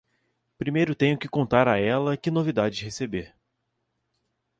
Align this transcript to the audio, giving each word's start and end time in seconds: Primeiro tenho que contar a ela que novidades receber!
Primeiro 0.57 0.95
tenho 0.95 1.15
que 1.15 1.29
contar 1.29 1.67
a 1.67 1.77
ela 1.77 2.17
que 2.17 2.31
novidades 2.31 2.81
receber! 2.81 3.35